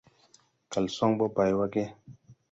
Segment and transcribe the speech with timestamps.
[0.71, 1.83] Kalsoŋ ɓɔ bay wa ge?